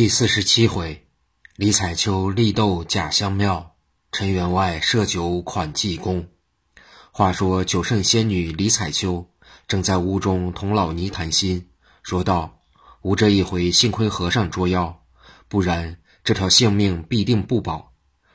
[0.00, 1.06] 第四十七回，
[1.56, 3.76] 李彩秋力斗假香庙，
[4.10, 6.26] 陈员外设酒款济公。
[7.12, 9.28] 话说九圣仙女李彩秋
[9.68, 11.68] 正在屋中同老尼谈心，
[12.02, 12.62] 说道
[13.04, 15.02] ：“吾这一回幸亏和尚捉妖，
[15.48, 17.92] 不然这条性命必定不保。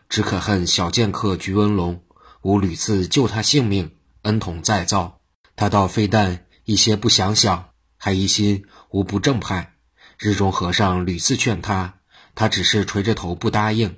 [0.07, 1.99] 只可恨小剑客菊文龙，
[2.43, 5.19] 吾屡次救他性命，恩统再造，
[5.55, 9.71] 他倒非但一些不想想，还疑心吾不正派。”
[10.17, 11.95] 日中和尚屡次劝他，
[12.35, 13.97] 他只是垂着头不答应。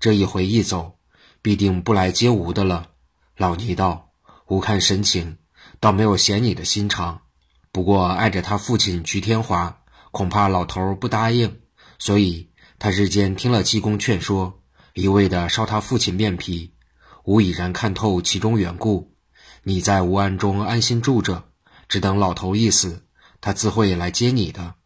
[0.00, 0.98] 这一回一走，
[1.42, 2.90] 必定不来接吾的了。
[3.36, 4.12] 老尼道
[4.48, 5.38] ：“吾看神情，
[5.80, 7.22] 倒没有嫌你的心肠。
[7.70, 11.60] 不过碍着他父亲菊天华，恐怕老头不答应，
[11.98, 14.62] 所以他日间听了济公劝说，
[14.94, 16.74] 一味的烧他父亲面皮。
[17.24, 19.14] 吾已然看透其中缘故。
[19.64, 21.50] 你在吴安中安心住着，
[21.88, 23.04] 只等老头一死，
[23.42, 24.76] 他自会来接你的。”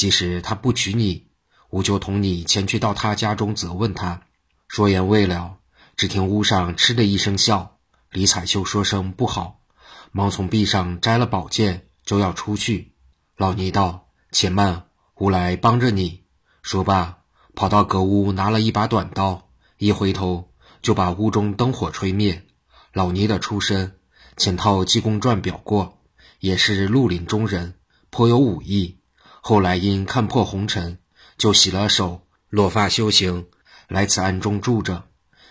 [0.00, 1.26] 即使他不娶你，
[1.68, 4.22] 吾就同你前去到他家中责问他。
[4.66, 5.58] 说言未了，
[5.94, 7.76] 只听屋上嗤的一声笑。
[8.10, 9.60] 李彩秀说声不好，
[10.10, 12.94] 忙从壁上摘了宝剑，就要出去。
[13.36, 16.22] 老尼道：“且慢，吾来帮着你。”
[16.64, 17.18] 说罢，
[17.54, 22.46] 跑到阁屋拿了一把短刀，一回头就把屋中灯火吹灭。
[22.94, 23.98] 老尼的出身，
[24.38, 25.98] 前套济公传表过，
[26.38, 27.74] 也是绿林中人，
[28.08, 28.96] 颇有武艺。
[29.42, 30.98] 后来因看破红尘，
[31.38, 33.46] 就洗了手，落发修行，
[33.88, 35.04] 来此暗中住着。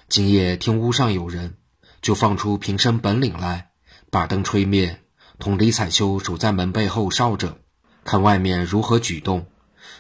[0.07, 1.55] 今夜听屋上有人，
[2.01, 3.71] 就放出平生本领来，
[4.11, 5.01] 把灯吹灭，
[5.39, 7.57] 同李彩秋守在门背后哨着，
[8.03, 9.47] 看外面如何举动。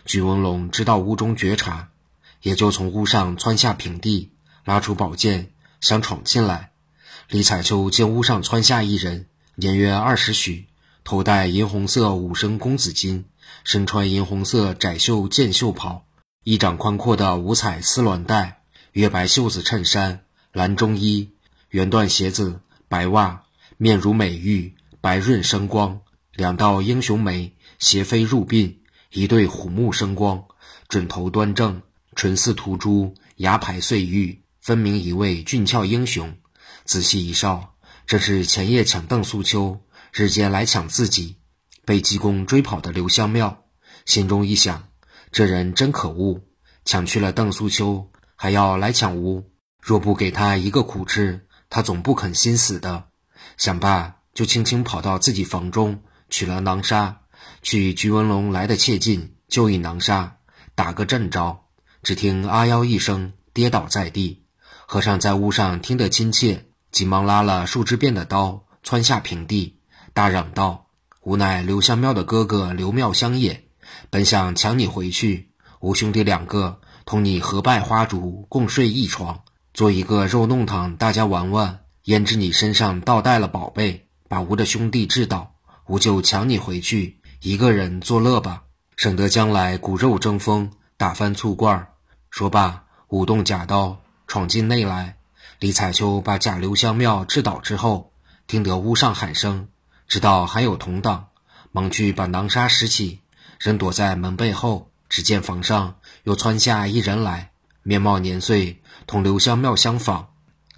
[0.05, 1.89] 举文龙知道屋中觉察，
[2.43, 4.31] 也就从屋上窜下平地，
[4.65, 5.51] 拉出宝剑
[5.81, 6.71] 想闯进来。
[7.27, 10.67] 李彩秋见屋上窜下一人，年约二十许，
[11.03, 13.23] 头戴银红色五升公子巾。
[13.63, 16.05] 身穿银红色窄袖箭袖袍，
[16.43, 21.31] 衣掌宽阔的五彩丝鸾带，月白袖子衬衫，蓝中衣，
[21.69, 23.43] 圆缎鞋子，白袜，
[23.77, 26.01] 面如美玉，白润生光，
[26.33, 28.75] 两道英雄眉斜飞入鬓，
[29.11, 30.45] 一对虎目生光，
[30.87, 31.81] 准头端正，
[32.15, 36.35] 唇似涂朱，牙排碎玉，分明一位俊俏英雄。
[36.85, 37.75] 仔细一哨，
[38.07, 39.79] 正是前夜抢邓素秋，
[40.11, 41.35] 日间来抢自己。
[41.89, 43.63] 被济公追跑的刘香庙，
[44.05, 44.89] 心中一想，
[45.31, 46.39] 这人真可恶，
[46.85, 49.49] 抢去了邓素秋，还要来抢吴。
[49.81, 53.05] 若不给他一个苦吃，他总不肯心死的。
[53.57, 57.21] 想罢，就轻轻跑到自己房中，取了囊沙，
[57.63, 60.37] 去菊文龙来的切近，就一囊沙，
[60.75, 61.65] 打个正着。
[62.03, 64.45] 只听啊腰一声，跌倒在地。
[64.85, 69.79] 和尚在屋上听得亲切，急忙拉了数枝变的刀，窜下平地，
[70.13, 70.85] 大嚷道。
[71.29, 73.65] 吾乃刘香庙的哥哥刘妙香也，
[74.09, 75.51] 本想抢你回去。
[75.79, 79.41] 吾兄弟两个同你合拜花烛，共睡一床，
[79.71, 81.81] 做一个肉弄堂，大家玩玩。
[82.05, 85.53] 焉知你身上倒带了宝贝，把吾的兄弟治倒，
[85.85, 88.63] 吾就抢你回去，一个人作乐吧，
[88.95, 91.89] 省得将来骨肉争锋，打翻醋罐儿。
[92.31, 95.17] 说罢，舞动假刀，闯进内来。
[95.59, 98.13] 李彩秋把假刘香庙治倒之后，
[98.47, 99.67] 听得屋上喊声。
[100.09, 101.27] 知道还有同党，
[101.71, 103.21] 忙去把囊沙拾起，
[103.59, 104.89] 人躲在门背后。
[105.07, 107.51] 只见房上又窜下一人来，
[107.83, 110.27] 面貌年岁同刘香庙相仿，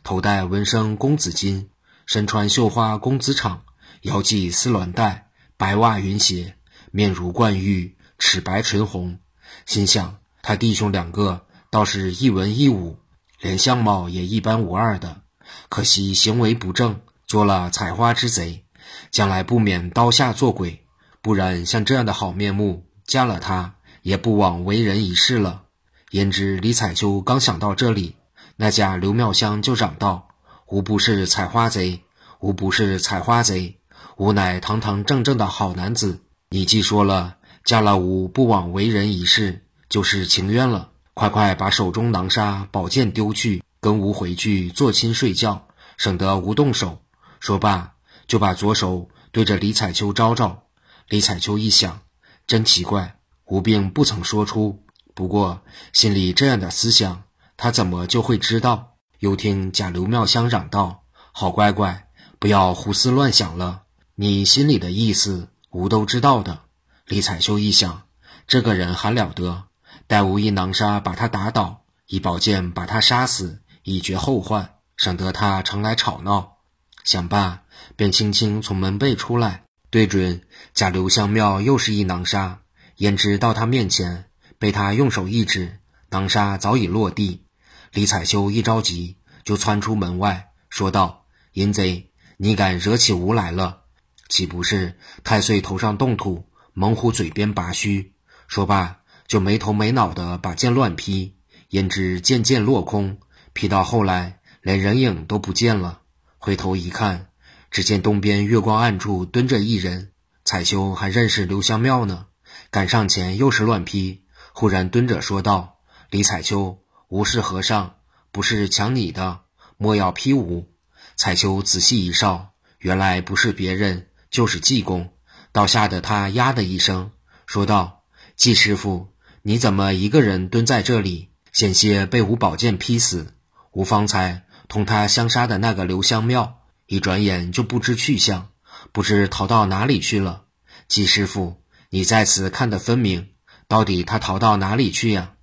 [0.03, 1.67] 头戴文生公子巾，
[2.05, 3.59] 身穿绣花公子氅，
[4.01, 5.27] 腰系丝鸾带，
[5.57, 6.55] 白袜云鞋，
[6.91, 9.19] 面如冠玉，齿白唇红。
[9.65, 12.99] 心想他弟兄两个倒是一文一武，
[13.39, 15.21] 连相貌也一般无二的，
[15.69, 18.65] 可惜行为不正，做了采花之贼。
[19.11, 20.85] 将来不免刀下做鬼，
[21.21, 25.63] 不然像这样的好面目，嫁了他也不枉为人一世了。
[26.11, 28.15] 焉知李彩秋刚想到这里，
[28.55, 30.29] 那家刘妙香就嚷道
[30.67, 32.01] ：“吾不是采花贼，
[32.39, 33.77] 吾不是采花贼，
[34.15, 36.21] 吾乃堂堂正正的好男子。
[36.49, 40.89] 你既说了嫁了吾不枉为人一世，就是情愿了。
[41.13, 45.67] 快快把手中囊沙宝剑丢去，跟吾回去做亲睡觉，
[45.97, 47.01] 省得吾动手。”
[47.41, 47.90] 说罢。
[48.31, 50.63] 就把左手对着李彩秋招招，
[51.09, 51.99] 李彩秋一想，
[52.47, 55.59] 真奇怪，吴并不曾说出，不过
[55.91, 57.23] 心里这样的思想，
[57.57, 58.95] 他怎么就会知道？
[59.19, 62.07] 又听贾刘妙香嚷道：“好乖乖，
[62.39, 63.81] 不要胡思乱想了，
[64.15, 66.61] 你心里的意思，吴都知道的。”
[67.07, 68.03] 李彩秋一想，
[68.47, 69.65] 这个人还了得，
[70.07, 76.59] 待吴一囊沙把他打倒，一宝剑把他杀死，以绝后患，省得他常来吵闹。
[77.03, 77.63] 想罢。
[77.95, 80.41] 便轻轻从门背出来，对准
[80.73, 82.61] 贾刘香庙，又是一囊沙。
[82.97, 84.25] 焉知到他面前，
[84.57, 87.45] 被他用手一指，囊沙早已落地。
[87.91, 93.81] 李彩秋一着急，就窜出门外，说道：“淫贼，你敢惹起吾来了，
[94.29, 98.13] 岂不是太岁头上动土，猛虎嘴边拔须？”
[98.47, 101.35] 说罢，就没头没脑的把剑乱劈，
[101.69, 103.19] 焉知剑剑落空，
[103.53, 106.00] 劈到后来，连人影都不见了。
[106.43, 107.27] 回头一看，
[107.69, 110.09] 只见东边月光暗处蹲着一人，
[110.43, 112.25] 彩秋还认识刘香庙呢，
[112.71, 115.77] 赶上前又是乱劈，忽然蹲着说道
[116.09, 116.79] ：“李彩秋。”
[117.09, 117.97] 吾是和尚，
[118.31, 119.41] 不是抢你的，
[119.77, 120.71] 莫要劈吾。
[121.15, 125.13] 彩秋仔细一哨，原来不是别人，就是济公。
[125.51, 127.11] 倒吓得他呀的一声，
[127.45, 128.01] 说道
[128.35, 129.13] ：“季师傅，
[129.43, 131.29] 你怎么一个人蹲在这里？
[131.51, 133.35] 险些被吾宝剑劈死。
[133.73, 138.51] 吾方才同他相杀的那个刘香庙，一转眼就不知去向，
[138.93, 140.43] 不知逃到哪里去了。
[140.87, 143.31] 季师傅，你在此看得分明，
[143.67, 145.33] 到底他逃到哪里去呀？”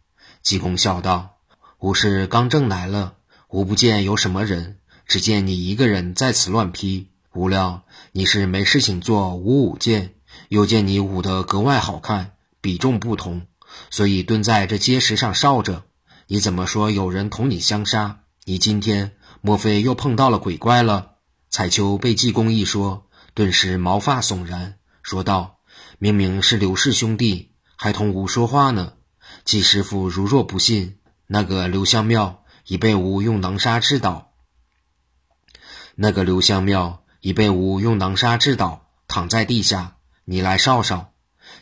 [0.42, 1.36] 济公笑道。
[1.78, 3.16] 吾是刚正来了，
[3.50, 7.10] 吾不见有什么人，只见你一个人在此乱劈。
[7.34, 7.82] 无料
[8.12, 10.14] 你是没事情做，舞舞剑，
[10.48, 12.32] 又见你舞得格外好看，
[12.62, 13.42] 比重不同，
[13.90, 15.84] 所以蹲在这阶石上哨着。
[16.28, 18.20] 你怎么说有人同你相杀？
[18.44, 21.12] 你今天莫非又碰到了鬼怪了？
[21.50, 25.60] 彩秋被济公一说，顿时毛发悚然，说道
[25.98, 28.94] ：“明明是刘氏兄弟，还同吾说话呢。
[29.44, 30.98] 季师傅如若不信。”
[31.30, 34.32] 那个刘香庙已被吾用囊沙制倒。
[35.94, 39.96] 那个刘香庙已被吾用囊沙制倒，躺在地下。
[40.24, 41.12] 你来哨哨。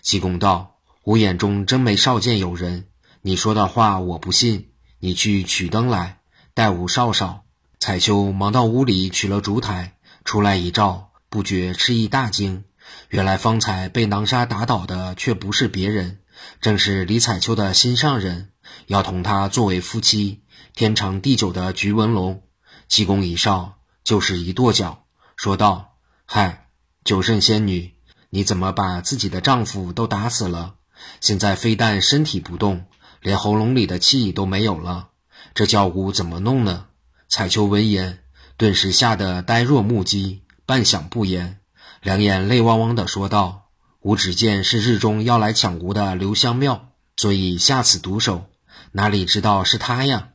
[0.02, 2.88] 济公道：“吾眼中真没少见有人。
[3.22, 4.72] 你说的话我不信。
[4.98, 6.20] 你去取灯来，
[6.54, 7.44] 待吾哨哨。”
[7.78, 12.64] 彩秋忙到屋里取了烛台，出来一照，不觉吃一大惊。
[13.10, 16.20] 原来方才被囊沙打倒的却不是别人，
[16.60, 18.50] 正是李彩秋的心上人。
[18.86, 20.42] 要同他作为夫妻，
[20.74, 22.42] 天长地久的菊文龙，
[22.88, 25.04] 济公一哨，就是一跺脚，
[25.36, 26.68] 说道：“嗨，
[27.04, 27.94] 九圣仙女，
[28.30, 30.76] 你怎么把自己的丈夫都打死了？
[31.20, 32.86] 现在非但身体不动，
[33.20, 35.10] 连喉咙里的气都没有了，
[35.54, 36.85] 这叫吾怎么弄呢？”
[37.28, 38.20] 彩秋闻言，
[38.56, 41.58] 顿时吓得呆若木鸡，半晌不言，
[42.00, 43.70] 两眼泪汪汪的说道
[44.00, 48.46] ：“吾只见是日中要来抢吾的刘香庙，所以下此毒手。”
[48.92, 50.30] 哪里知道是他呀？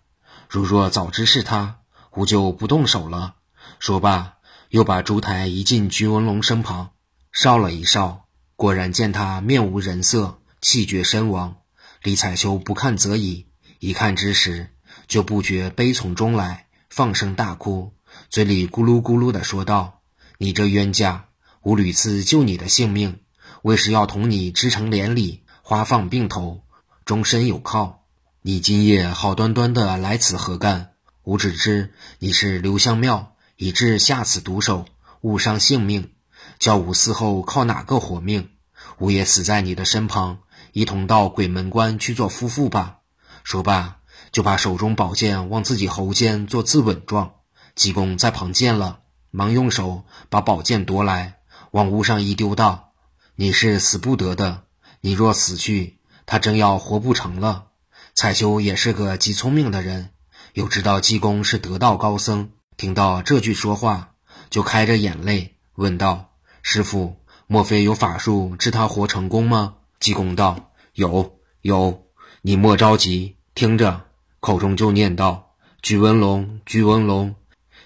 [0.49, 1.77] 如若早知是他，
[2.11, 3.35] 吾就不动手了。
[3.79, 4.33] 说罢，
[4.69, 6.91] 又把烛台移进菊文龙身旁，
[7.31, 11.55] 烧了一烧，果然见他面无人色，气绝身亡。
[12.03, 13.47] 李彩秋不看则已，
[13.79, 14.69] 一看之时，
[15.07, 17.93] 就不觉悲从中来，放声大哭，
[18.29, 20.01] 嘴里咕噜咕噜地说道
[20.37, 21.29] ：“你这冤家，
[21.61, 23.21] 吾屡次救你的性命，
[23.61, 26.65] 为是要同你织成连理，花放并头，
[27.05, 28.03] 终身有靠。”
[28.43, 30.89] 你今夜好端端的来此何干？
[31.23, 34.85] 吾只知你是刘香庙，以致下此毒手，
[35.21, 36.11] 误伤性命，
[36.59, 38.49] 叫吾死后靠哪个活命？
[38.97, 40.39] 吾也死在你的身旁，
[40.73, 42.97] 一同到鬼门关去做夫妇吧。
[43.45, 44.00] 说罢，
[44.31, 47.33] 就把手中宝剑往自己喉间做自刎状。
[47.75, 48.99] 济公在旁见了，
[49.29, 51.39] 忙用手把宝剑夺来，
[51.71, 52.91] 往屋上一丢，道
[53.35, 54.63] ：“你是死不得的，
[54.99, 57.67] 你若死去，他真要活不成了。”
[58.13, 60.09] 彩秋也是个极聪明的人，
[60.53, 64.15] 又知道济公是得道高僧，听到这句说话，
[64.49, 67.15] 就开着眼泪问道：“师傅，
[67.47, 72.07] 莫非有法术治他活成功吗？”济公道：“有有，
[72.41, 74.07] 你莫着急，听着。”
[74.41, 77.35] 口中就念道：“鞠文龙，鞠文龙，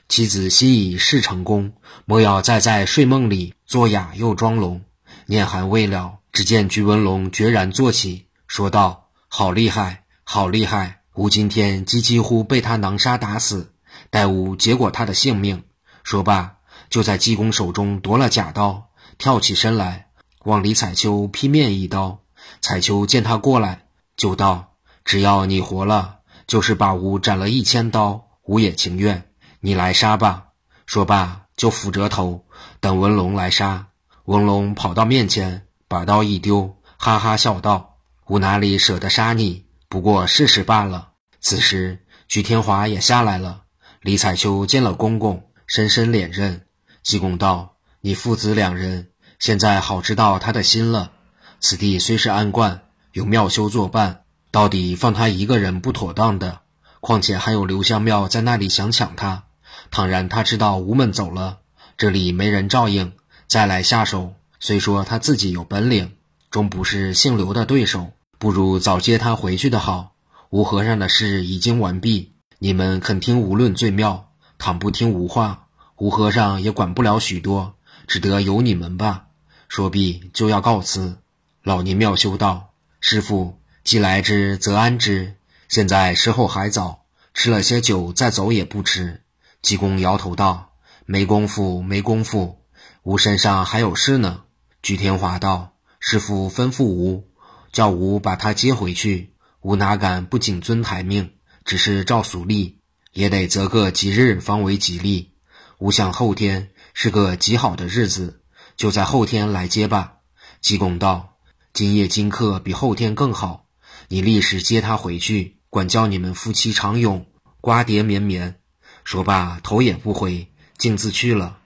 [0.07, 1.73] 妻子心已事成功，
[2.05, 4.81] 莫要再在睡梦里作哑又装聋。”
[5.27, 11.01] 念还未了，只见鞠文龙决然坐起，说道：“好厉害！”好厉害！
[11.13, 13.73] 吾今天几几乎被他囊杀打死，
[14.09, 15.63] 待吾结果他的性命。
[16.03, 16.57] 说罢，
[16.89, 20.07] 就在济公手中夺了假刀，跳起身来，
[20.45, 22.21] 往李彩秋劈面一刀。
[22.61, 24.73] 彩秋见他过来，就道
[25.05, 29.31] ：“只要你活了，就是把吾斩了一千刀，吾也情愿。
[29.59, 30.47] 你来杀吧。”
[30.85, 32.45] 说罢，就俯着头
[32.79, 33.87] 等文龙来杀。
[34.25, 37.97] 文龙跑到面前，把刀一丢，哈哈笑道
[38.27, 41.09] ：“吾哪里舍得杀你？”不过试试罢了。
[41.39, 43.61] 此时，菊天华也下来了。
[44.01, 46.65] 李彩秋见了公公，深深脸认。
[47.01, 51.11] 济公道：“你父子两人，现在好知道他的心了。
[51.59, 54.24] 此地虽是安观，有妙修作伴，
[54.55, 56.61] 到底放他一个人不妥当的。
[57.01, 59.43] 况且还有刘香庙在那里想抢他。
[59.91, 61.57] 倘然他知道吴门走了，
[61.97, 63.11] 这里没人照应，
[63.47, 66.13] 再来下手，虽说他自己有本领，
[66.51, 70.13] 终不是姓刘的对手。”不如早接他回去的好。
[70.51, 77.73] 吴和尚的事已经完毕，你们肯听无论最妙，倘不听无话，吴和尚也管不了许多，
[78.07, 79.25] 只得由你们吧。
[79.67, 81.17] 说毕就要告辞。
[81.61, 82.69] 老尼妙修道
[83.01, 85.35] ：“师傅，既来之则安之，
[85.69, 89.21] 现在时候还早，吃了些酒再走也不迟。”
[89.61, 90.73] 济公摇头道
[91.05, 92.63] ：“没功夫，没功夫，
[93.03, 94.41] 吾身上还有事呢。”
[94.81, 97.29] 鞠天华道：“师傅吩咐吾，
[97.71, 99.35] 叫吾把他接回去。
[99.61, 101.33] 吾哪敢不谨遵台命？
[101.63, 102.79] 只是照俗例，
[103.13, 105.35] 也得择个吉日方为吉利。
[105.77, 108.41] 吾想后天是个极好的日子，
[108.75, 110.15] 就在后天来接吧。”
[110.59, 111.33] 济公道。
[111.73, 113.64] 今夜今刻比后天更好，
[114.07, 117.25] 你立时接他回去，管教你们夫妻长永，
[117.59, 118.59] 瓜瓞绵绵。
[119.03, 120.47] 说罢，头也不回，
[120.77, 121.57] 径自去了。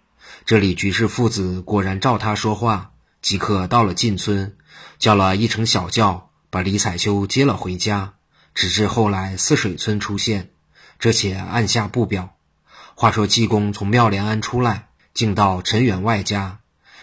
[0.46, 2.92] 这里居士父子果然照他说话，
[3.22, 4.56] 即刻到了进村，
[4.98, 8.14] 叫了一乘小轿，把李彩秋接了回家。
[8.56, 10.52] 直至后来泗水村出现，
[10.98, 12.36] 这且按下不表。
[12.96, 16.60] 话说济公从妙莲庵出来，竟到陈员外家。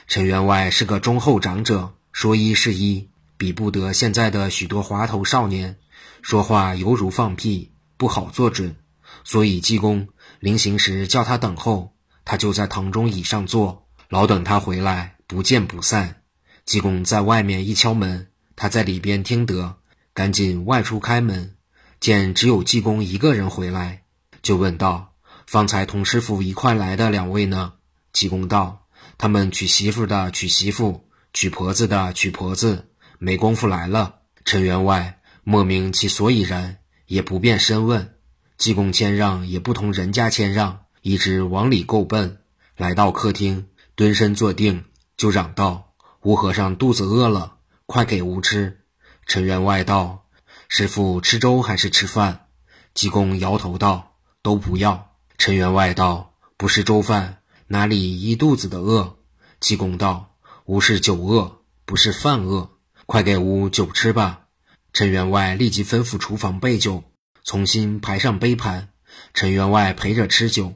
[0.09, 1.93] 陈员外是个忠厚长者。
[2.13, 5.77] 说一是一，比不得现在的许多滑头少年，
[6.23, 8.77] 说话犹如放屁，不好做准。
[9.25, 10.09] 所以济公
[10.41, 16.23] 临行时叫他等候，他就在堂中椅上坐，老等他回来，不见不散。
[16.65, 19.77] 济公在外面一敲门，他在里边听得，
[20.15, 21.55] 赶紧外出开门，
[22.01, 24.03] 见只有济公一个人回来，
[24.43, 25.13] 就问道
[25.47, 27.75] ：“方才同师傅一块来的两位呢？”
[28.13, 28.87] 济公道
[29.19, 31.03] ：“他们娶媳妇的娶媳妇。”
[31.33, 34.17] 娶婆子的娶婆子，没工夫来了。
[34.45, 38.15] 陈员外莫名其所以然，也不便深问。
[38.59, 42.39] 济公谦让，也不同人家谦让，一直往里够奔。
[42.77, 44.85] 来到客厅，蹲身坐定，
[45.17, 47.57] 就嚷道：“吴和尚肚子饿了，
[47.87, 48.81] 快给吾吃。”
[49.27, 50.27] 陈员外道
[50.69, 52.47] ：“师傅吃粥还是吃饭？”
[52.95, 59.17] 济公摇头道：“都不要。”陈员外道：“不是粥饭，哪里一肚子的饿？”
[59.61, 60.33] 济公道。
[60.65, 62.71] 吾是酒饿，不是饭饿，
[63.07, 64.47] 快给吾酒吃吧！
[64.93, 67.05] 陈员外立即吩咐厨房备酒，
[67.45, 68.89] 重新排上杯盘。
[69.33, 70.75] 陈员外陪着吃酒，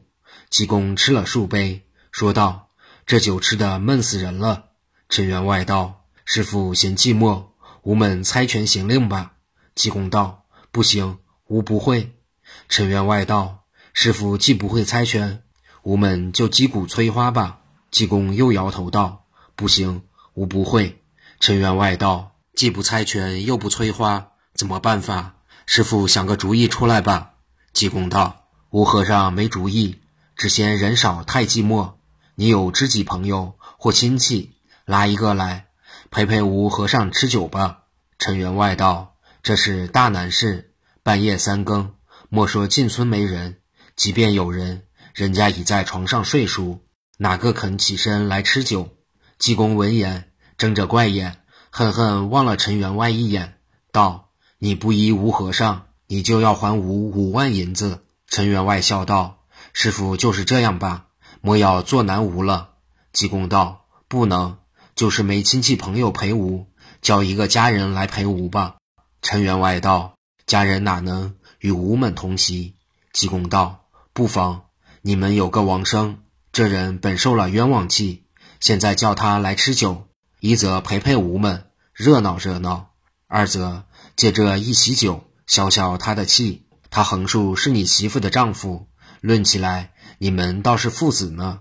[0.48, 2.68] 济公吃了数杯，说道
[3.04, 4.66] ：“这酒吃的闷死人了。”
[5.10, 7.46] 陈员外道：“师傅嫌寂寞，
[7.82, 9.32] 吾们猜拳行令吧。”
[9.74, 11.18] 济公道：“不行，
[11.48, 12.12] 吾不会。”
[12.70, 15.42] 陈员外道：“师傅既不会猜拳，
[15.82, 19.26] 吾们就击鼓催花吧。”济公又摇头道。
[19.56, 20.99] 不行，吾不会。
[21.40, 25.36] 陈员外道：“既不猜拳，又不催花，怎么办法？
[25.64, 27.32] 师傅想个主意出来吧。”
[27.72, 30.02] 济公道：“吴和尚没主意，
[30.36, 31.94] 只嫌人少太寂寞。
[32.34, 34.52] 你有知己朋友或亲戚，
[34.84, 35.68] 拉一个来
[36.10, 37.84] 陪陪吴和尚吃酒吧。”
[38.20, 41.94] 陈员外道：“这是大难事，半夜三更，
[42.28, 43.56] 莫说进村没人，
[43.96, 44.82] 即便有人，
[45.14, 46.80] 人家已在床上睡熟，
[47.16, 48.90] 哪个肯起身来吃酒？”
[49.38, 50.29] 济公闻言，
[50.60, 51.38] 睁着怪眼，
[51.70, 53.54] 恨恨望了陈员外一眼，
[53.92, 54.28] 道
[54.60, 59.38] ：“你不依吴和尚，你就要还吾五万银子。”陈员外笑道
[59.72, 61.06] ：“师傅就是这样吧，
[61.40, 62.72] 莫要做难吾了。”
[63.10, 64.58] 济公道：“不能，
[64.94, 66.66] 就是没亲戚朋友陪吾，
[67.00, 68.76] 叫一个家人来陪吾吧。”
[69.22, 70.12] 陈员外道
[70.44, 72.74] ：“家人哪能与吾们同席？”
[73.14, 74.64] 济公道：“不妨，
[75.00, 76.18] 你们有个王生，
[76.52, 78.24] 这人本受了冤枉气。”
[78.60, 80.06] 现在叫他来吃酒，
[80.40, 82.94] 一则陪陪吾们热闹热闹，
[83.26, 83.84] 二则
[84.16, 86.66] 借这一席酒消消他的气。
[86.88, 88.88] 他横竖是你媳妇的丈夫，
[89.20, 91.60] 论起来你们倒是父子呢。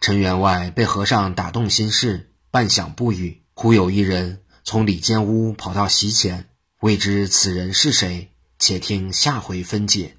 [0.00, 3.42] 陈员外被和尚打动心事，半晌不语。
[3.52, 6.48] 忽有一人从里间屋跑到席前，
[6.80, 10.16] 未知此人是谁，且听下回分解。